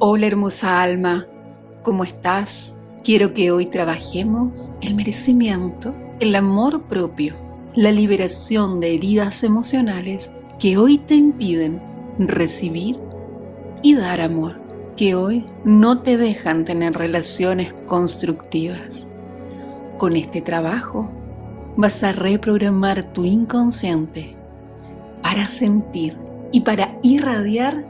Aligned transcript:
Hola 0.00 0.26
hermosa 0.26 0.82
alma, 0.82 1.24
¿cómo 1.84 2.02
estás? 2.02 2.76
Quiero 3.04 3.32
que 3.32 3.52
hoy 3.52 3.66
trabajemos 3.66 4.72
el 4.80 4.96
merecimiento, 4.96 5.94
el 6.18 6.34
amor 6.34 6.82
propio, 6.88 7.36
la 7.76 7.92
liberación 7.92 8.80
de 8.80 8.92
heridas 8.92 9.44
emocionales 9.44 10.32
que 10.58 10.78
hoy 10.78 10.98
te 10.98 11.14
impiden 11.14 11.80
recibir 12.18 12.98
y 13.82 13.94
dar 13.94 14.20
amor, 14.20 14.60
que 14.96 15.14
hoy 15.14 15.46
no 15.64 16.00
te 16.00 16.16
dejan 16.16 16.64
tener 16.64 16.94
relaciones 16.94 17.72
constructivas. 17.86 19.06
Con 19.96 20.16
este 20.16 20.40
trabajo 20.40 21.08
vas 21.76 22.02
a 22.02 22.10
reprogramar 22.10 23.12
tu 23.12 23.24
inconsciente 23.24 24.36
para 25.22 25.46
sentir 25.46 26.18
y 26.50 26.62
para 26.62 26.98
irradiar 27.04 27.84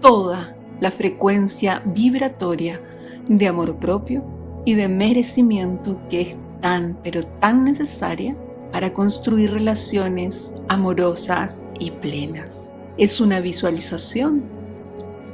toda 0.00 0.56
la 0.80 0.90
frecuencia 0.90 1.82
vibratoria 1.84 2.80
de 3.28 3.46
amor 3.46 3.78
propio 3.78 4.24
y 4.64 4.74
de 4.74 4.88
merecimiento 4.88 6.00
que 6.08 6.20
es 6.22 6.36
tan 6.60 6.98
pero 7.02 7.22
tan 7.22 7.64
necesaria 7.64 8.36
para 8.72 8.92
construir 8.92 9.52
relaciones 9.52 10.54
amorosas 10.68 11.66
y 11.78 11.90
plenas. 11.90 12.72
Es 12.96 13.20
una 13.20 13.40
visualización 13.40 14.44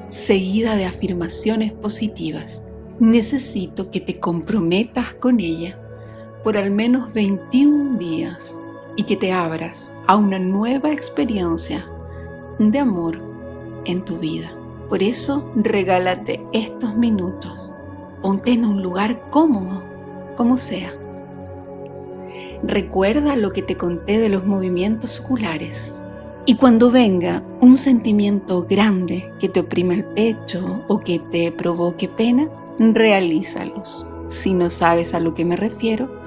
seguida 0.09 0.77
de 0.77 0.87
afirmaciones 0.87 1.73
positivas. 1.73 2.63
Necesito 2.99 3.91
que 3.91 4.01
te 4.01 4.19
comprometas 4.19 5.15
con 5.15 5.41
ella 5.41 5.79
por 6.45 6.57
al 6.57 6.71
menos 6.71 7.13
21 7.13 7.99
días 7.99 8.57
y 8.97 9.03
que 9.03 9.17
te 9.17 9.33
abras 9.33 9.93
a 10.07 10.17
una 10.17 10.39
nueva 10.39 10.93
experiencia 10.93 11.87
de 12.59 12.79
amor 12.79 13.21
en 13.85 14.05
tu 14.05 14.19
vida. 14.19 14.56
Por 14.89 15.03
eso 15.03 15.51
regálate 15.57 16.41
estos 16.53 16.97
minutos. 16.97 17.73
Ponte 18.23 18.53
en 18.53 18.65
un 18.65 18.83
lugar 18.83 19.29
cómodo, 19.31 19.83
como 20.37 20.57
sea. 20.57 20.93
Recuerda 22.63 23.37
lo 23.37 23.53
que 23.53 23.63
te 23.63 23.77
conté 23.77 24.19
de 24.19 24.29
los 24.29 24.45
movimientos 24.47 25.21
oculares. 25.21 26.05
Y 26.47 26.55
cuando 26.55 26.91
venga 26.91 27.43
un 27.61 27.77
sentimiento 27.77 28.67
grande 28.69 29.33
que 29.41 29.49
te 29.49 29.61
oprime 29.61 29.95
el 29.95 30.05
pecho 30.05 30.85
o 30.87 31.01
que 31.01 31.19
te 31.19 31.51
provoque 31.51 32.09
pena, 32.09 32.49
realízalos. 32.79 34.07
Si 34.29 34.55
no 34.55 34.71
sabes 34.71 35.15
a 35.15 35.21
lo 35.21 35.35
que 35.35 35.45
me 35.45 35.57
refiero, 35.57 36.21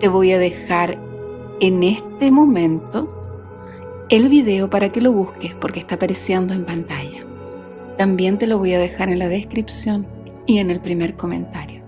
te 0.00 0.08
voy 0.08 0.32
a 0.32 0.38
dejar 0.38 0.98
en 1.60 1.82
este 1.82 2.30
momento 2.30 3.12
el 4.08 4.28
video 4.28 4.70
para 4.70 4.90
que 4.90 5.00
lo 5.00 5.12
busques 5.12 5.54
porque 5.54 5.80
está 5.80 5.96
apareciendo 5.96 6.54
en 6.54 6.64
pantalla. 6.64 7.15
También 7.96 8.36
te 8.36 8.46
lo 8.46 8.58
voy 8.58 8.74
a 8.74 8.78
dejar 8.78 9.08
en 9.08 9.18
la 9.18 9.28
descripción 9.28 10.06
y 10.44 10.58
en 10.58 10.70
el 10.70 10.80
primer 10.80 11.16
comentario. 11.16 11.82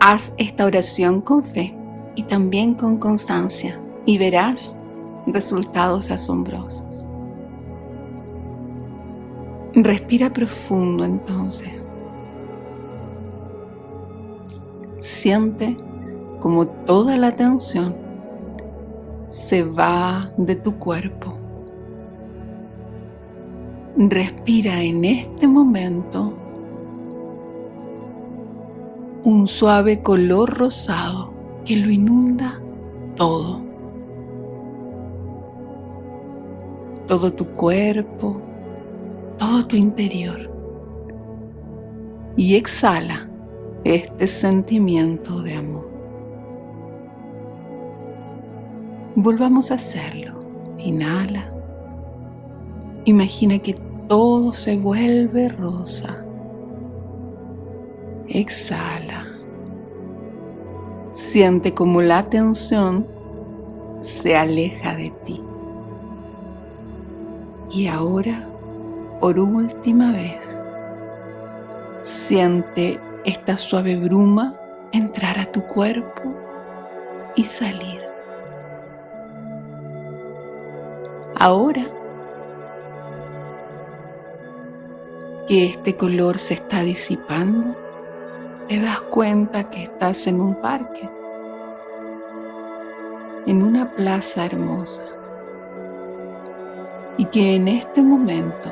Haz 0.00 0.32
esta 0.38 0.64
oración 0.64 1.20
con 1.20 1.44
fe 1.44 1.76
y 2.16 2.22
también 2.22 2.74
con 2.74 2.98
constancia 2.98 3.80
y 4.06 4.18
verás 4.18 4.76
resultados 5.26 6.10
asombrosos. 6.10 7.06
Respira 9.74 10.32
profundo 10.32 11.04
entonces. 11.04 11.70
Siente 15.00 15.76
como 16.40 16.66
toda 16.66 17.16
la 17.16 17.32
tensión 17.32 17.96
se 19.28 19.64
va 19.64 20.30
de 20.36 20.54
tu 20.54 20.78
cuerpo 20.78 21.43
Respira 23.96 24.82
en 24.82 25.04
este 25.04 25.46
momento 25.46 26.32
un 29.22 29.46
suave 29.46 30.02
color 30.02 30.58
rosado 30.58 31.32
que 31.64 31.76
lo 31.76 31.90
inunda 31.90 32.60
todo. 33.14 33.64
Todo 37.06 37.32
tu 37.32 37.46
cuerpo, 37.50 38.42
todo 39.38 39.64
tu 39.64 39.76
interior. 39.76 40.50
Y 42.36 42.56
exhala 42.56 43.30
este 43.84 44.26
sentimiento 44.26 45.40
de 45.40 45.54
amor. 45.54 45.88
Volvamos 49.14 49.70
a 49.70 49.74
hacerlo. 49.74 50.40
Inhala. 50.78 51.54
Imagina 53.06 53.58
que 53.58 53.74
todo 54.08 54.52
se 54.52 54.76
vuelve 54.76 55.48
rosa. 55.48 56.24
Exhala. 58.28 59.26
Siente 61.12 61.74
como 61.74 62.02
la 62.02 62.24
tensión 62.28 63.06
se 64.00 64.36
aleja 64.36 64.94
de 64.94 65.10
ti. 65.24 65.42
Y 67.70 67.88
ahora, 67.88 68.48
por 69.20 69.38
última 69.38 70.12
vez, 70.12 70.62
siente 72.02 73.00
esta 73.24 73.56
suave 73.56 73.96
bruma 73.96 74.58
entrar 74.92 75.38
a 75.38 75.46
tu 75.46 75.62
cuerpo 75.62 76.22
y 77.34 77.44
salir. 77.44 78.00
Ahora, 81.36 81.86
que 85.46 85.66
este 85.66 85.96
color 85.96 86.38
se 86.38 86.54
está 86.54 86.82
disipando, 86.82 87.76
te 88.68 88.80
das 88.80 89.02
cuenta 89.02 89.68
que 89.68 89.82
estás 89.82 90.26
en 90.26 90.40
un 90.40 90.54
parque, 90.54 91.08
en 93.46 93.62
una 93.62 93.90
plaza 93.94 94.46
hermosa, 94.46 95.04
y 97.18 97.26
que 97.26 97.56
en 97.56 97.68
este 97.68 98.02
momento 98.02 98.70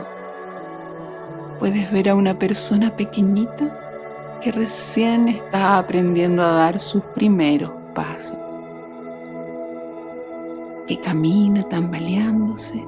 puedes 1.58 1.92
ver 1.92 2.08
a 2.08 2.14
una 2.14 2.38
persona 2.38 2.96
pequeñita 2.96 4.38
que 4.40 4.50
recién 4.50 5.28
está 5.28 5.78
aprendiendo 5.78 6.42
a 6.42 6.52
dar 6.52 6.80
sus 6.80 7.02
primeros 7.14 7.70
pasos, 7.94 8.38
que 10.86 10.98
camina 11.00 11.68
tambaleándose 11.68 12.82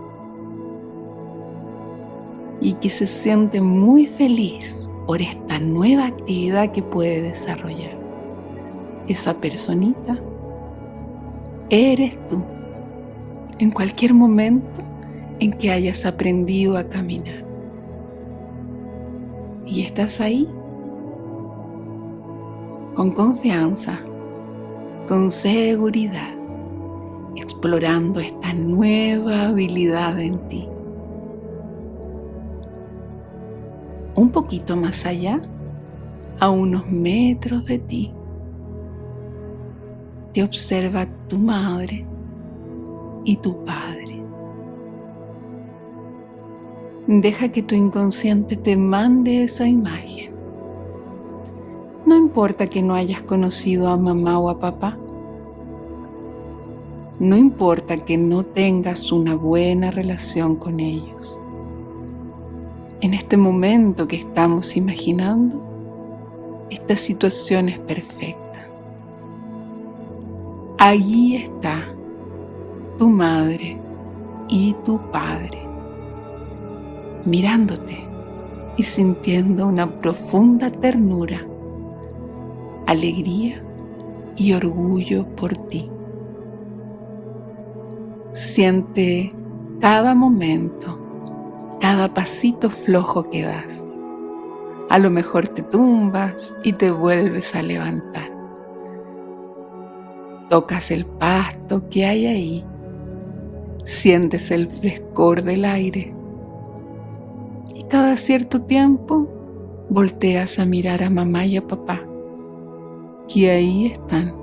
y 2.64 2.72
que 2.72 2.88
se 2.88 3.06
siente 3.06 3.60
muy 3.60 4.06
feliz 4.06 4.88
por 5.06 5.20
esta 5.20 5.58
nueva 5.60 6.06
actividad 6.06 6.72
que 6.72 6.82
puede 6.82 7.20
desarrollar. 7.20 7.98
Esa 9.06 9.34
personita 9.34 10.18
eres 11.68 12.16
tú 12.28 12.42
en 13.58 13.70
cualquier 13.70 14.14
momento 14.14 14.80
en 15.40 15.52
que 15.52 15.70
hayas 15.70 16.06
aprendido 16.06 16.78
a 16.78 16.84
caminar. 16.84 17.44
Y 19.66 19.82
estás 19.82 20.22
ahí 20.22 20.48
con 22.94 23.10
confianza, 23.10 24.00
con 25.06 25.30
seguridad, 25.30 26.34
explorando 27.36 28.20
esta 28.20 28.54
nueva 28.54 29.48
habilidad 29.48 30.18
en 30.18 30.38
ti. 30.48 30.66
Poquito 34.34 34.76
más 34.76 35.06
allá, 35.06 35.40
a 36.40 36.50
unos 36.50 36.90
metros 36.90 37.64
de 37.66 37.78
ti, 37.78 38.12
te 40.32 40.42
observa 40.42 41.06
tu 41.28 41.38
madre 41.38 42.04
y 43.24 43.36
tu 43.36 43.64
padre. 43.64 44.22
Deja 47.06 47.50
que 47.50 47.62
tu 47.62 47.76
inconsciente 47.76 48.56
te 48.56 48.76
mande 48.76 49.44
esa 49.44 49.68
imagen. 49.68 50.34
No 52.04 52.16
importa 52.16 52.66
que 52.66 52.82
no 52.82 52.94
hayas 52.94 53.22
conocido 53.22 53.88
a 53.88 53.96
mamá 53.96 54.38
o 54.38 54.50
a 54.50 54.58
papá. 54.58 54.98
No 57.20 57.36
importa 57.36 57.96
que 57.98 58.18
no 58.18 58.44
tengas 58.44 59.12
una 59.12 59.36
buena 59.36 59.92
relación 59.92 60.56
con 60.56 60.80
ellos 60.80 61.38
en 63.04 63.12
este 63.12 63.36
momento 63.36 64.08
que 64.08 64.16
estamos 64.16 64.78
imaginando, 64.78 65.60
esta 66.70 66.96
situación 66.96 67.68
es 67.68 67.78
perfecta. 67.78 68.66
Allí 70.78 71.36
está 71.36 71.84
tu 72.98 73.10
madre 73.10 73.76
y 74.48 74.74
tu 74.86 74.98
padre, 75.10 75.68
mirándote 77.26 77.98
y 78.78 78.82
sintiendo 78.82 79.66
una 79.66 80.00
profunda 80.00 80.70
ternura, 80.70 81.46
alegría 82.86 83.62
y 84.34 84.54
orgullo 84.54 85.26
por 85.36 85.54
ti. 85.54 85.90
Siente 88.32 89.30
cada 89.78 90.14
momento 90.14 91.03
cada 91.80 92.12
pasito 92.12 92.70
flojo 92.70 93.24
que 93.24 93.42
das. 93.42 93.82
A 94.90 94.98
lo 94.98 95.10
mejor 95.10 95.48
te 95.48 95.62
tumbas 95.62 96.54
y 96.62 96.72
te 96.72 96.90
vuelves 96.90 97.54
a 97.54 97.62
levantar. 97.62 98.30
Tocas 100.50 100.90
el 100.90 101.06
pasto 101.06 101.88
que 101.88 102.06
hay 102.06 102.26
ahí. 102.26 102.64
Sientes 103.84 104.50
el 104.50 104.70
frescor 104.70 105.42
del 105.42 105.64
aire. 105.64 106.14
Y 107.74 107.82
cada 107.84 108.16
cierto 108.16 108.62
tiempo 108.62 109.28
volteas 109.88 110.58
a 110.58 110.64
mirar 110.64 111.02
a 111.02 111.10
mamá 111.10 111.44
y 111.46 111.56
a 111.56 111.66
papá, 111.66 112.00
que 113.28 113.50
ahí 113.50 113.86
están, 113.86 114.34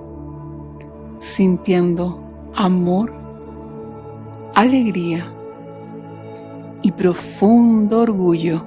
sintiendo 1.19 2.21
amor, 2.55 3.13
alegría 4.55 5.31
y 6.81 6.91
profundo 6.91 8.01
orgullo 8.01 8.63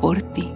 por 0.00 0.20
ti. 0.22 0.48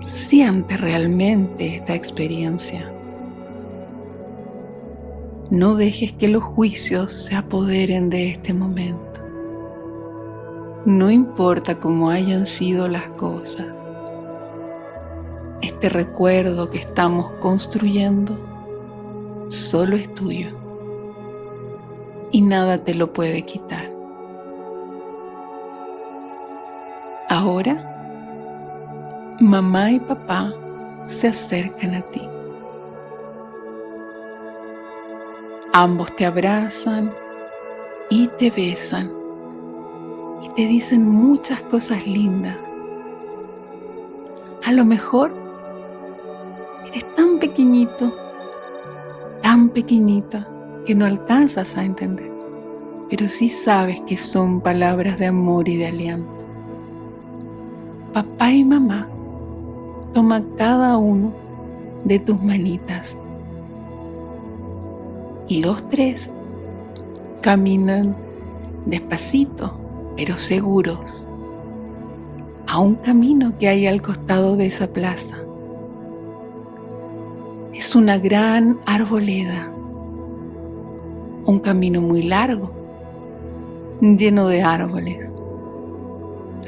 Siente 0.00 0.76
realmente 0.76 1.76
esta 1.76 1.94
experiencia. 1.94 2.92
No 5.50 5.76
dejes 5.76 6.12
que 6.12 6.28
los 6.28 6.42
juicios 6.42 7.12
se 7.12 7.36
apoderen 7.36 8.10
de 8.10 8.28
este 8.28 8.52
momento. 8.52 9.20
No 10.84 11.10
importa 11.10 11.78
cómo 11.78 12.10
hayan 12.10 12.46
sido 12.46 12.88
las 12.88 13.08
cosas. 13.10 13.66
Este 15.60 15.88
recuerdo 15.88 16.70
que 16.70 16.78
estamos 16.78 17.32
construyendo 17.40 18.38
solo 19.48 19.96
es 19.96 20.12
tuyo 20.14 20.65
y 22.36 22.42
nada 22.42 22.76
te 22.76 22.94
lo 22.94 23.14
puede 23.14 23.40
quitar. 23.44 23.88
Ahora, 27.30 27.74
mamá 29.40 29.92
y 29.92 30.00
papá 30.00 30.52
se 31.06 31.28
acercan 31.28 31.94
a 31.94 32.02
ti. 32.02 32.28
Ambos 35.72 36.14
te 36.14 36.26
abrazan 36.26 37.10
y 38.10 38.28
te 38.28 38.50
besan 38.50 39.10
y 40.42 40.50
te 40.50 40.66
dicen 40.66 41.08
muchas 41.08 41.62
cosas 41.62 42.06
lindas. 42.06 42.58
A 44.62 44.72
lo 44.72 44.84
mejor 44.84 45.32
eres 46.84 47.10
tan 47.14 47.38
pequeñito, 47.38 48.14
tan 49.40 49.70
pequeñita 49.70 50.46
que 50.86 50.94
no 50.94 51.04
alcanzas 51.04 51.76
a 51.76 51.84
entender, 51.84 52.32
pero 53.10 53.28
sí 53.28 53.50
sabes 53.50 54.00
que 54.02 54.16
son 54.16 54.60
palabras 54.60 55.18
de 55.18 55.26
amor 55.26 55.68
y 55.68 55.76
de 55.76 55.88
aliento. 55.88 56.32
Papá 58.14 58.52
y 58.52 58.64
mamá, 58.64 59.08
toma 60.14 60.42
cada 60.56 60.96
uno 60.96 61.34
de 62.04 62.18
tus 62.20 62.40
manitas 62.42 63.18
y 65.48 65.60
los 65.60 65.86
tres 65.88 66.30
caminan 67.42 68.16
despacito, 68.86 69.78
pero 70.16 70.36
seguros, 70.36 71.28
a 72.68 72.78
un 72.78 72.94
camino 72.94 73.58
que 73.58 73.68
hay 73.68 73.86
al 73.86 74.02
costado 74.02 74.56
de 74.56 74.66
esa 74.66 74.86
plaza. 74.86 75.36
Es 77.72 77.94
una 77.94 78.18
gran 78.18 78.78
arboleda 78.86 79.75
un 81.46 81.60
camino 81.60 82.00
muy 82.00 82.22
largo, 82.22 82.72
lleno 84.00 84.48
de 84.48 84.62
árboles. 84.62 85.32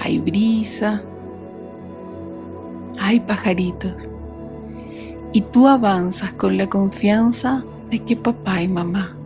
Hay 0.01 0.19
brisa, 0.21 1.03
hay 2.99 3.21
pajaritos 3.21 4.09
y 5.33 5.41
tú 5.41 5.67
avanzas 5.67 6.33
con 6.35 6.57
la 6.57 6.69
confianza 6.69 7.65
de 7.91 7.99
que 8.01 8.17
papá 8.17 8.63
y 8.63 8.69
mamá 8.69 9.17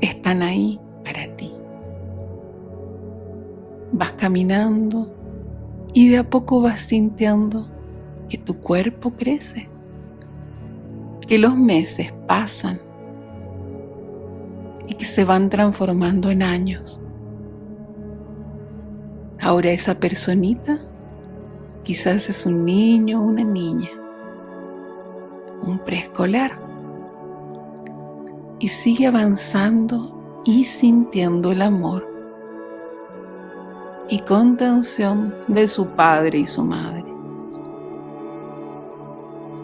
están 0.00 0.42
ahí 0.42 0.80
para 1.04 1.26
ti. 1.36 1.52
Vas 3.92 4.12
caminando 4.12 5.06
y 5.92 6.08
de 6.08 6.18
a 6.18 6.28
poco 6.28 6.60
vas 6.60 6.80
sintiendo 6.80 7.68
que 8.28 8.38
tu 8.38 8.58
cuerpo 8.58 9.12
crece, 9.12 9.68
que 11.26 11.38
los 11.38 11.56
meses 11.56 12.12
pasan 12.26 12.80
y 14.88 14.94
que 14.94 15.04
se 15.04 15.24
van 15.24 15.48
transformando 15.48 16.30
en 16.30 16.42
años. 16.42 17.00
Ahora 19.40 19.70
esa 19.70 19.94
personita 19.98 20.80
quizás 21.82 22.30
es 22.30 22.46
un 22.46 22.64
niño 22.64 23.20
o 23.20 23.24
una 23.24 23.44
niña, 23.44 23.90
un 25.62 25.78
preescolar, 25.78 26.52
y 28.58 28.68
sigue 28.68 29.06
avanzando 29.06 30.42
y 30.44 30.64
sintiendo 30.64 31.52
el 31.52 31.60
amor 31.60 32.08
y 34.08 34.20
contención 34.20 35.34
de 35.48 35.66
su 35.68 35.88
padre 35.88 36.38
y 36.38 36.46
su 36.46 36.64
madre. 36.64 37.04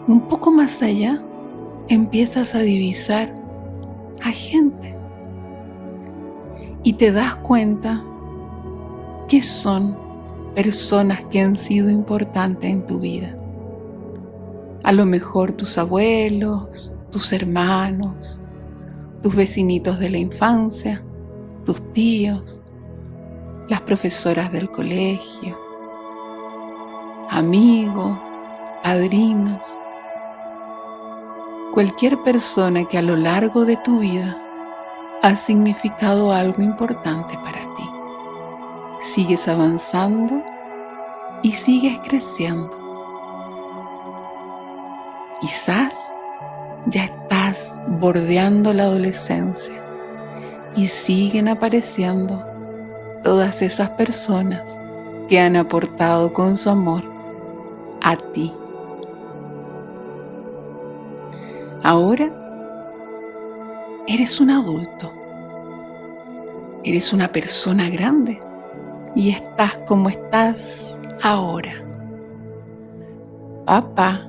Un 0.07 0.27
poco 0.27 0.51
más 0.51 0.81
allá 0.81 1.23
empiezas 1.87 2.53
a 2.55 2.59
divisar 2.59 3.33
a 4.23 4.29
gente 4.29 5.00
y 6.83 6.93
te 6.93 7.11
das 7.11 7.35
cuenta 7.35 8.03
que 9.27 9.41
son 9.41 9.97
personas 10.55 11.23
que 11.25 11.39
han 11.39 11.57
sido 11.57 11.89
importantes 11.89 12.69
en 12.69 12.85
tu 12.85 12.99
vida. 12.99 13.37
A 14.83 14.91
lo 14.91 15.05
mejor 15.05 15.51
tus 15.51 15.77
abuelos, 15.77 16.91
tus 17.11 17.31
hermanos, 17.33 18.39
tus 19.21 19.35
vecinitos 19.35 19.99
de 19.99 20.09
la 20.09 20.17
infancia, 20.17 21.03
tus 21.65 21.93
tíos, 21.93 22.61
las 23.69 23.81
profesoras 23.83 24.51
del 24.51 24.69
colegio, 24.69 25.57
amigos, 27.29 28.17
padrinos, 28.83 29.61
cualquier 31.71 32.21
persona 32.23 32.85
que 32.85 32.97
a 32.97 33.01
lo 33.01 33.15
largo 33.15 33.65
de 33.65 33.77
tu 33.77 33.99
vida 33.99 34.50
ha 35.21 35.35
significado 35.35 36.31
algo 36.31 36.63
importante 36.63 37.37
para 37.43 37.59
ti. 37.75 37.89
Sigues 39.01 39.47
avanzando 39.47 40.43
y 41.43 41.51
sigues 41.51 41.99
creciendo. 41.99 42.77
Quizás 45.39 45.93
ya 46.87 47.03
estás 47.05 47.79
bordeando 47.99 48.73
la 48.73 48.83
adolescencia 48.83 49.79
y 50.75 50.87
siguen 50.87 51.49
apareciendo 51.49 52.43
todas 53.23 53.61
esas 53.61 53.91
personas 53.91 54.63
que 55.29 55.39
han 55.39 55.55
aportado 55.55 56.33
con 56.33 56.57
su 56.57 56.69
amor 56.69 57.03
a 58.01 58.15
ti. 58.33 58.51
Ahora 61.83 62.41
Eres 64.07 64.41
un 64.41 64.49
adulto. 64.49 65.13
Eres 66.83 67.13
una 67.13 67.31
persona 67.31 67.89
grande 67.89 68.41
y 69.15 69.29
estás 69.29 69.77
como 69.87 70.09
estás 70.09 70.99
ahora. 71.21 71.73
Papá 73.65 74.27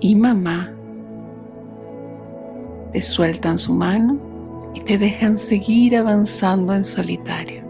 y 0.00 0.14
mamá 0.14 0.72
te 2.92 3.02
sueltan 3.02 3.58
su 3.58 3.74
mano 3.74 4.18
y 4.74 4.80
te 4.80 4.98
dejan 4.98 5.38
seguir 5.38 5.96
avanzando 5.96 6.74
en 6.74 6.84
solitario. 6.84 7.62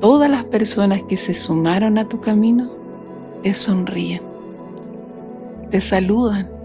Todas 0.00 0.30
las 0.30 0.44
personas 0.44 1.02
que 1.04 1.16
se 1.16 1.34
sumaron 1.34 1.98
a 1.98 2.08
tu 2.08 2.20
camino 2.20 2.70
te 3.42 3.54
sonríen, 3.54 4.22
te 5.70 5.80
saludan 5.80 6.56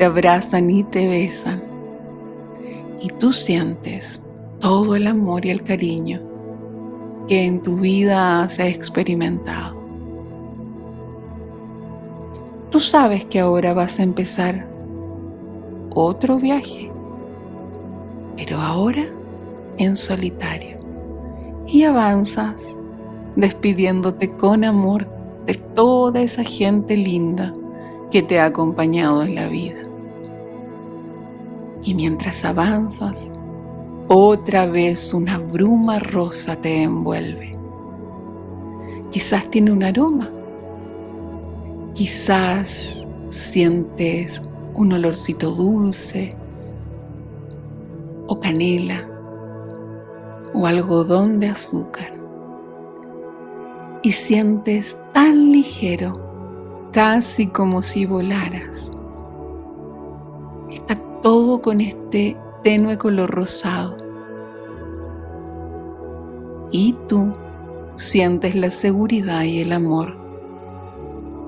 te 0.00 0.06
abrazan 0.06 0.70
y 0.70 0.82
te 0.82 1.06
besan. 1.06 1.62
Y 3.02 3.08
tú 3.18 3.34
sientes 3.34 4.22
todo 4.60 4.94
el 4.94 5.06
amor 5.06 5.44
y 5.46 5.50
el 5.50 5.64
cariño 5.64 6.20
que 7.26 7.44
en 7.46 7.62
tu 7.62 7.76
vida 7.76 8.42
has 8.42 8.58
experimentado. 8.58 9.80
Tú 12.70 12.78
sabes 12.80 13.24
que 13.24 13.40
ahora 13.40 13.74
vas 13.74 13.98
a 13.98 14.02
empezar 14.02 14.68
otro 15.94 16.36
viaje, 16.38 16.90
pero 18.36 18.58
ahora 18.58 19.04
en 19.78 19.96
solitario. 19.96 20.76
Y 21.66 21.84
avanzas 21.84 22.76
despidiéndote 23.36 24.28
con 24.36 24.64
amor 24.64 25.08
de 25.46 25.54
toda 25.54 26.20
esa 26.20 26.44
gente 26.44 26.96
linda 26.96 27.54
que 28.10 28.22
te 28.22 28.40
ha 28.40 28.46
acompañado 28.46 29.22
en 29.22 29.34
la 29.34 29.48
vida. 29.48 29.82
Y 31.82 31.94
mientras 31.94 32.44
avanzas, 32.44 33.32
Otra 34.12 34.66
vez 34.66 35.14
una 35.14 35.38
bruma 35.38 36.00
rosa 36.00 36.56
te 36.56 36.82
envuelve. 36.82 37.56
Quizás 39.12 39.48
tiene 39.48 39.70
un 39.70 39.84
aroma. 39.84 40.28
Quizás 41.94 43.06
sientes 43.28 44.42
un 44.74 44.94
olorcito 44.94 45.52
dulce 45.52 46.34
o 48.26 48.40
canela 48.40 49.08
o 50.54 50.66
algodón 50.66 51.38
de 51.38 51.50
azúcar 51.50 52.12
y 54.02 54.10
sientes 54.10 54.98
tan 55.12 55.52
ligero, 55.52 56.90
casi 56.90 57.46
como 57.46 57.80
si 57.80 58.06
volaras. 58.06 58.90
Está 60.68 60.96
todo 61.22 61.62
con 61.62 61.80
este 61.80 62.36
tenue 62.64 62.98
color 62.98 63.30
rosado. 63.30 63.99
Y 66.72 66.96
tú 67.08 67.34
sientes 67.96 68.54
la 68.54 68.70
seguridad 68.70 69.42
y 69.42 69.60
el 69.60 69.72
amor 69.72 70.16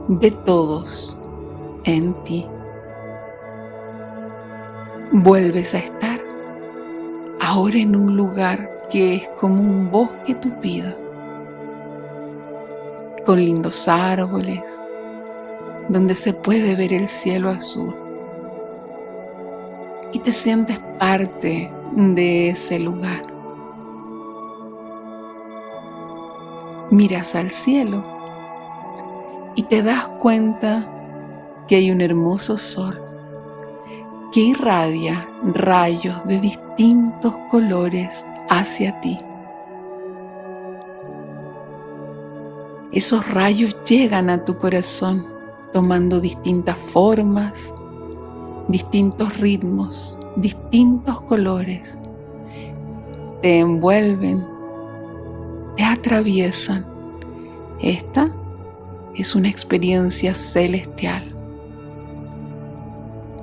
de 0.08 0.30
todos 0.30 1.16
en 1.84 2.14
ti. 2.24 2.44
Vuelves 5.12 5.74
a 5.74 5.78
estar 5.78 6.20
ahora 7.40 7.78
en 7.78 7.94
un 7.96 8.16
lugar 8.16 8.78
que 8.90 9.14
es 9.14 9.28
como 9.38 9.62
un 9.62 9.90
bosque 9.90 10.34
tupido 10.34 10.92
con 13.24 13.44
lindos 13.44 13.88
árboles, 13.88 14.62
donde 15.88 16.14
se 16.14 16.32
puede 16.32 16.74
ver 16.74 16.92
el 16.92 17.08
cielo 17.08 17.50
azul. 17.50 17.94
Y 20.12 20.18
te 20.18 20.32
sientes 20.32 20.78
parte 20.98 21.72
de 21.94 22.50
ese 22.50 22.78
lugar. 22.78 23.31
Miras 26.92 27.34
al 27.34 27.50
cielo 27.50 28.04
y 29.56 29.64
te 29.64 29.82
das 29.82 30.06
cuenta 30.20 30.88
que 31.66 31.74
hay 31.74 31.90
un 31.90 32.00
hermoso 32.00 32.56
sol 32.56 33.02
que 34.32 34.40
irradia 34.40 35.28
rayos 35.42 36.24
de 36.26 36.38
distintos 36.40 37.34
colores 37.50 38.24
hacia 38.48 39.00
ti. 39.00 39.18
esos 42.92 43.26
rayos 43.30 43.74
llegan 43.88 44.28
a 44.28 44.44
tu 44.44 44.58
corazón 44.58 45.26
tomando 45.72 46.20
distintas 46.20 46.76
formas, 46.76 47.72
distintos 48.68 49.38
ritmos, 49.40 50.18
distintos 50.36 51.22
colores. 51.22 51.98
Te 53.40 53.60
envuelven, 53.60 54.46
te 55.76 55.84
atraviesan. 55.84 56.86
Esta 57.80 58.32
es 59.14 59.34
una 59.34 59.48
experiencia 59.48 60.34
celestial 60.34 61.32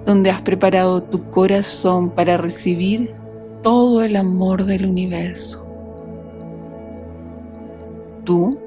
donde 0.05 0.31
has 0.31 0.41
preparado 0.41 1.03
tu 1.03 1.29
corazón 1.29 2.09
para 2.09 2.35
recibir 2.37 3.13
todo 3.61 4.03
el 4.03 4.15
amor 4.15 4.65
del 4.65 4.85
universo. 4.85 5.63
Tú 8.23 8.57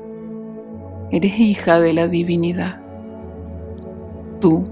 eres 1.11 1.39
hija 1.41 1.81
de 1.81 1.95
la 1.95 2.07
divinidad. 2.07 2.81
Tú 4.41 4.65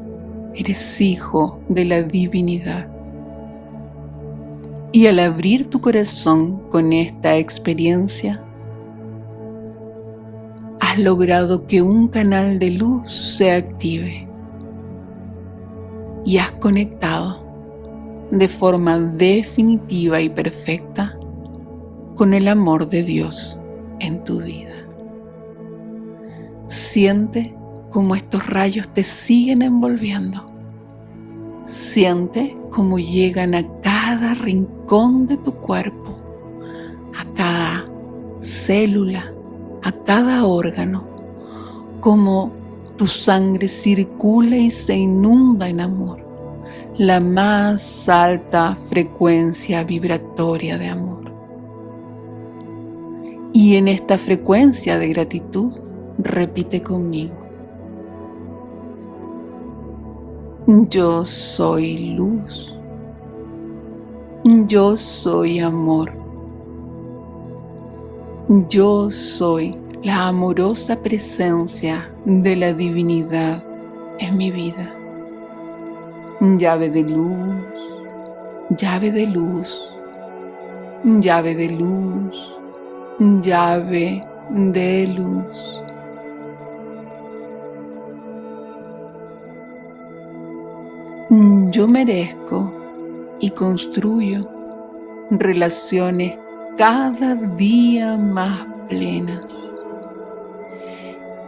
eres 0.54 1.00
hijo 1.00 1.58
de 1.68 1.84
la 1.84 2.02
divinidad. 2.02 2.88
Y 4.92 5.06
al 5.06 5.18
abrir 5.18 5.70
tu 5.70 5.80
corazón 5.80 6.68
con 6.70 6.92
esta 6.92 7.36
experiencia, 7.36 8.42
has 10.90 10.98
logrado 10.98 11.68
que 11.68 11.82
un 11.82 12.08
canal 12.08 12.58
de 12.58 12.72
luz 12.72 13.08
se 13.08 13.52
active 13.52 14.28
y 16.24 16.38
has 16.38 16.50
conectado 16.50 17.46
de 18.32 18.48
forma 18.48 18.98
definitiva 18.98 20.20
y 20.20 20.28
perfecta 20.28 21.16
con 22.16 22.34
el 22.34 22.48
amor 22.48 22.88
de 22.88 23.04
Dios 23.04 23.56
en 24.00 24.24
tu 24.24 24.40
vida. 24.40 24.74
Siente 26.66 27.54
cómo 27.90 28.16
estos 28.16 28.48
rayos 28.48 28.88
te 28.88 29.04
siguen 29.04 29.62
envolviendo. 29.62 30.44
Siente 31.66 32.56
cómo 32.72 32.98
llegan 32.98 33.54
a 33.54 33.64
cada 33.80 34.34
rincón 34.34 35.28
de 35.28 35.36
tu 35.36 35.52
cuerpo, 35.52 36.16
a 37.16 37.32
cada 37.36 37.88
célula, 38.40 39.34
a 39.82 39.92
cada 39.92 40.46
órgano, 40.46 41.08
como 42.00 42.52
tu 42.96 43.06
sangre 43.06 43.68
circula 43.68 44.56
y 44.56 44.70
se 44.70 44.96
inunda 44.96 45.68
en 45.68 45.80
amor, 45.80 46.20
la 46.96 47.20
más 47.20 48.08
alta 48.08 48.76
frecuencia 48.88 49.84
vibratoria 49.84 50.78
de 50.78 50.88
amor. 50.88 51.32
Y 53.52 53.76
en 53.76 53.88
esta 53.88 54.16
frecuencia 54.16 54.98
de 54.98 55.08
gratitud, 55.08 55.72
Repite 56.22 56.82
conmigo. 56.82 57.34
Yo 60.66 61.24
soy 61.24 62.14
luz. 62.14 62.76
Yo 64.66 64.96
soy 64.96 65.60
amor. 65.60 66.19
Yo 68.68 69.10
soy 69.10 69.78
la 70.02 70.26
amorosa 70.26 71.00
presencia 71.00 72.12
de 72.24 72.56
la 72.56 72.72
divinidad 72.72 73.62
en 74.18 74.36
mi 74.36 74.50
vida. 74.50 74.92
Llave 76.58 76.90
de 76.90 77.04
luz, 77.04 77.62
llave 78.70 79.12
de 79.12 79.28
luz, 79.28 79.80
llave 81.04 81.54
de 81.54 81.70
luz, 81.70 82.58
llave 83.40 84.26
de 84.50 85.06
luz. 85.06 85.80
Yo 91.70 91.86
merezco 91.86 92.72
y 93.38 93.50
construyo 93.50 94.44
relaciones 95.30 96.39
cada 96.76 97.34
día 97.34 98.16
más 98.16 98.66
plenas 98.88 99.82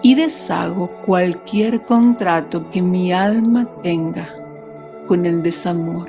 y 0.03 0.15
deshago 0.15 0.89
cualquier 1.07 1.85
contrato 1.85 2.69
que 2.71 2.83
mi 2.83 3.13
alma 3.13 3.67
tenga 3.83 4.29
con 5.07 5.27
el 5.27 5.43
desamor, 5.43 6.09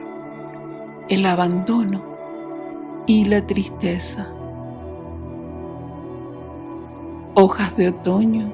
el 1.10 1.25
abandono 1.25 2.01
y 3.05 3.25
la 3.25 3.46
tristeza. 3.46 4.27
Hojas 7.36 7.75
de 7.75 7.89
otoño, 7.89 8.51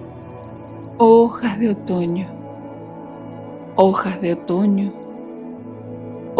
hojas 0.97 1.59
de 1.59 1.71
otoño, 1.71 2.27
hojas 3.75 4.21
de 4.21 4.33
otoño 4.33 4.99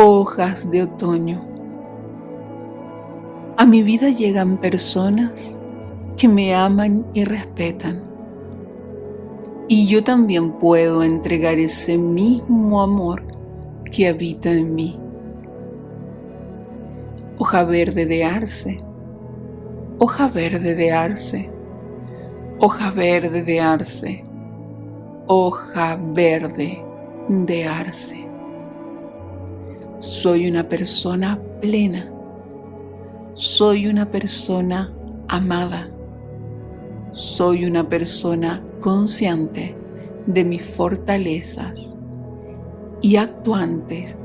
hojas 0.02 0.72
de 0.72 0.84
otoño. 0.84 1.49
A 3.60 3.66
mi 3.66 3.84
vida 3.84 4.08
llegan 4.08 4.56
personas 4.56 5.58
que 6.16 6.30
me 6.30 6.56
aman 6.56 7.06
y 7.14 7.26
respetan. 7.26 8.04
Y 9.68 9.86
yo 9.88 10.02
también 10.02 10.54
puedo 10.54 11.04
entregar 11.04 11.60
ese 11.60 11.98
mismo 11.98 12.82
amor 12.82 13.22
que 13.92 14.08
habita 14.08 14.50
en 14.50 14.76
mí. 14.76 14.98
Hoja 17.38 17.66
verde 17.66 18.06
de 18.06 18.24
arce, 18.24 18.78
hoja 19.98 20.30
verde 20.30 20.74
de 20.74 20.92
arce, 20.94 21.52
hoja 22.62 22.92
verde 22.92 23.44
de 23.44 23.60
arce, 23.60 24.24
hoja 25.28 26.00
verde 26.02 26.82
de 27.28 27.66
arce. 27.66 28.26
Soy 30.00 30.50
una 30.50 30.70
persona 30.70 31.38
plena. 31.60 32.19
Soy 33.34 33.88
una 33.88 34.10
persona 34.10 34.94
amada. 35.28 35.90
Soy 37.14 37.66
una 37.66 37.88
persona 37.88 38.64
consciente 38.82 39.76
de 40.26 40.44
mis 40.44 40.64
fortalezas 40.64 41.98
y 43.02 43.16
actuantes 43.16 44.18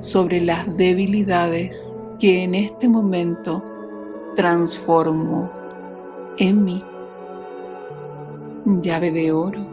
sobre 0.00 0.40
las 0.40 0.76
debilidades 0.76 1.90
que 2.18 2.44
en 2.44 2.54
este 2.54 2.88
momento 2.88 3.64
transformo 4.36 5.50
en 6.38 6.64
mí. 6.64 6.84
Llave 8.64 9.10
de 9.10 9.32
oro, 9.32 9.66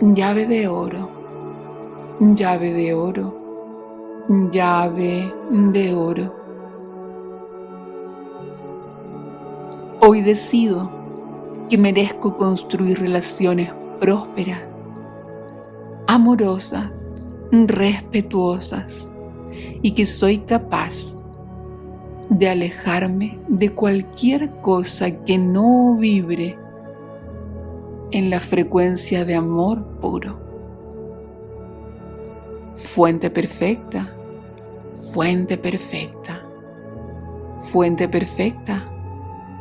llave 0.00 0.46
de 0.46 0.68
oro, 0.68 1.08
llave 2.20 2.72
de 2.72 2.94
oro 2.94 3.46
llave 4.28 5.30
de 5.50 5.94
oro, 5.94 6.34
Hoy 10.08 10.20
decido 10.20 10.88
que 11.68 11.76
merezco 11.76 12.36
construir 12.36 13.00
relaciones 13.00 13.72
prósperas, 13.98 14.68
amorosas, 16.06 17.08
respetuosas 17.50 19.10
y 19.82 19.90
que 19.96 20.06
soy 20.06 20.38
capaz 20.38 21.20
de 22.28 22.48
alejarme 22.48 23.40
de 23.48 23.70
cualquier 23.70 24.52
cosa 24.60 25.10
que 25.24 25.38
no 25.38 25.96
vibre 25.96 26.56
en 28.12 28.30
la 28.30 28.38
frecuencia 28.38 29.24
de 29.24 29.34
amor 29.34 29.84
puro. 30.00 30.38
Fuente 32.76 33.28
perfecta, 33.28 34.14
fuente 35.12 35.58
perfecta, 35.58 36.46
fuente 37.58 38.08
perfecta, 38.08 38.92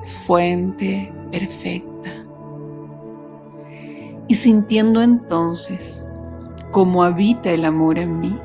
fuente 0.05 1.12
perfecta. 1.31 2.24
Y 4.27 4.35
sintiendo 4.35 5.01
entonces 5.01 6.07
cómo 6.71 7.03
habita 7.03 7.51
el 7.51 7.65
amor 7.65 8.00
en 8.00 8.19
mí, 8.19 8.39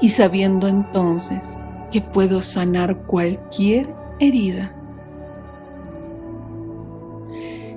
y 0.00 0.10
sabiendo 0.10 0.68
entonces 0.68 1.72
que 1.90 2.00
puedo 2.00 2.42
sanar 2.42 3.06
cualquier 3.06 3.94
herida, 4.18 4.74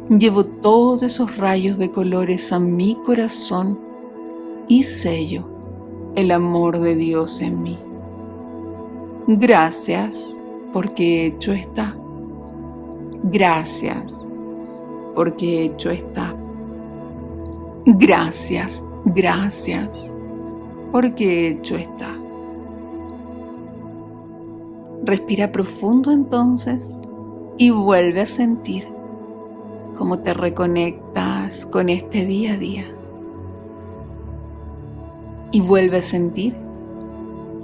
llevo 0.10 0.46
todos 0.46 1.03
esos 1.03 1.38
rayos 1.38 1.77
de 1.77 1.91
colores 1.91 2.51
a 2.51 2.60
mi 2.60 2.96
corazón 3.05 3.79
y 4.67 4.84
sello 4.84 5.50
el 6.15 6.32
amor 6.32 6.79
de 6.79 6.96
Dios 6.96 7.41
en 7.41 7.62
mí. 7.62 7.79
Gracias 9.27 10.44
porque 10.72 11.25
hecho 11.25 11.51
está. 11.51 11.98
Gracias 13.27 14.24
porque 15.15 15.63
hecho 15.63 15.89
está. 15.89 16.36
Gracias, 17.88 18.84
gracias 19.03 20.13
porque 20.91 21.48
hecho 21.48 21.75
está. 21.75 22.15
Respira 25.03 25.51
profundo 25.51 26.12
entonces 26.12 27.01
y 27.58 27.72
vuelve 27.72 28.22
a 28.22 28.25
sentir 28.27 28.88
cómo 29.98 30.20
te 30.20 30.36
reconectas 30.36 31.65
con 31.65 31.89
este 31.89 32.25
día 32.25 32.53
a 32.53 32.58
día 32.58 32.86
y 35.51 35.62
vuelve 35.62 35.98
a 35.98 36.03
sentir 36.03 36.55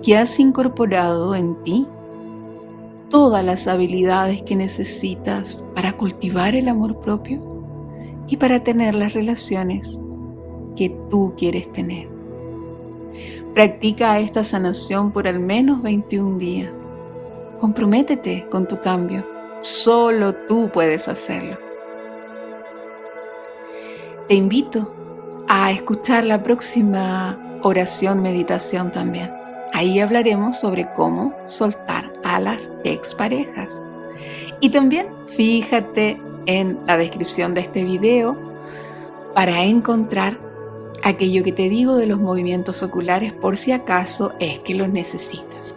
que 0.01 0.17
has 0.17 0.39
incorporado 0.39 1.35
en 1.35 1.53
ti 1.63 1.87
todas 3.11 3.43
las 3.43 3.67
habilidades 3.67 4.41
que 4.41 4.55
necesitas 4.55 5.63
para 5.75 5.91
cultivar 5.91 6.55
el 6.55 6.69
amor 6.69 6.99
propio 7.01 7.41
y 8.27 8.37
para 8.37 8.63
tener 8.63 8.95
las 8.95 9.13
relaciones 9.13 9.99
que 10.77 10.89
tú 11.09 11.33
quieres 11.37 11.71
tener. 11.73 12.09
Practica 13.53 14.17
esta 14.19 14.45
sanación 14.45 15.11
por 15.11 15.27
al 15.27 15.39
menos 15.39 15.81
21 15.83 16.37
días. 16.37 16.71
Comprométete 17.59 18.47
con 18.49 18.65
tu 18.65 18.79
cambio. 18.79 19.27
Solo 19.59 20.33
tú 20.47 20.71
puedes 20.73 21.09
hacerlo. 21.09 21.57
Te 24.29 24.35
invito 24.35 24.95
a 25.49 25.71
escuchar 25.71 26.23
la 26.23 26.41
próxima 26.41 27.59
oración, 27.61 28.21
meditación 28.21 28.89
también. 28.89 29.29
Ahí 29.73 29.99
hablaremos 29.99 30.57
sobre 30.57 30.91
cómo 30.93 31.33
soltar 31.45 32.10
las 32.39 32.71
exparejas. 32.83 33.81
Y 34.59 34.69
también 34.69 35.07
fíjate 35.27 36.21
en 36.45 36.79
la 36.87 36.97
descripción 36.97 37.53
de 37.53 37.61
este 37.61 37.83
video 37.83 38.37
para 39.33 39.63
encontrar 39.63 40.39
aquello 41.03 41.43
que 41.43 41.51
te 41.51 41.69
digo 41.69 41.95
de 41.95 42.07
los 42.07 42.19
movimientos 42.19 42.83
oculares 42.83 43.33
por 43.33 43.57
si 43.57 43.71
acaso 43.71 44.33
es 44.39 44.59
que 44.59 44.75
los 44.75 44.89
necesitas. 44.89 45.75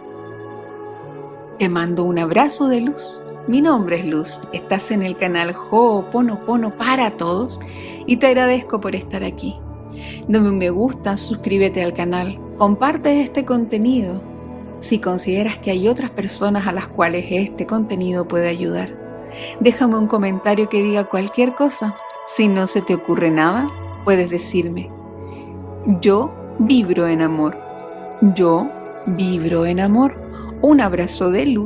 Te 1.57 1.69
mando 1.69 2.03
un 2.03 2.19
abrazo 2.19 2.67
de 2.67 2.81
luz. 2.81 3.21
Mi 3.47 3.61
nombre 3.61 3.99
es 3.99 4.05
Luz, 4.05 4.41
estás 4.53 4.89
en 4.89 5.03
el 5.03 5.17
canal 5.17 5.55
Ho'oponopono 5.55 6.75
para 6.77 7.11
todos 7.11 7.59
y 8.07 8.17
te 8.17 8.25
agradezco 8.25 8.81
por 8.81 8.95
estar 8.95 9.23
aquí. 9.23 9.53
Dame 10.27 10.49
un 10.49 10.57
me 10.57 10.71
gusta, 10.71 11.15
suscríbete 11.15 11.83
al 11.83 11.93
canal, 11.93 12.39
comparte 12.57 13.21
este 13.21 13.45
contenido 13.45 14.19
si 14.85 14.99
consideras 14.99 15.57
que 15.57 15.71
hay 15.71 15.87
otras 15.87 16.11
personas 16.11 16.67
a 16.67 16.71
las 16.71 16.87
cuales 16.87 17.25
este 17.31 17.65
contenido 17.65 18.27
puede 18.27 18.47
ayudar. 18.47 18.95
Déjame 19.59 19.97
un 19.97 20.05
comentario 20.05 20.69
que 20.69 20.83
diga 20.83 21.09
cualquier 21.09 21.55
cosa. 21.55 21.95
Si 22.27 22.47
no 22.47 22.67
se 22.67 22.83
te 22.83 22.93
ocurre 22.93 23.31
nada, 23.31 23.67
puedes 24.03 24.29
decirme, 24.29 24.91
yo 26.01 26.29
vibro 26.59 27.07
en 27.07 27.23
amor. 27.23 27.57
Yo 28.35 28.69
vibro 29.07 29.65
en 29.65 29.79
amor. 29.79 30.21
Un 30.61 30.79
abrazo 30.81 31.31
de 31.31 31.47
luz. 31.47 31.63